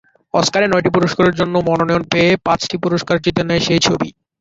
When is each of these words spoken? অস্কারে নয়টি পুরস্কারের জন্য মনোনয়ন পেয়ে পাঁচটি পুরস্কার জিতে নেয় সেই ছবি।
অস্কারে 0.33 0.67
নয়টি 0.69 0.89
পুরস্কারের 0.95 1.37
জন্য 1.39 1.55
মনোনয়ন 1.67 2.03
পেয়ে 2.11 2.31
পাঁচটি 2.45 2.75
পুরস্কার 2.83 3.15
জিতে 3.25 3.41
নেয় 3.45 3.63
সেই 3.67 3.81
ছবি। 3.87 4.09